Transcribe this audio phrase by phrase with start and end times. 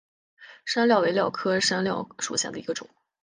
[0.65, 2.89] 山蓼为蓼科山蓼属下的一个种。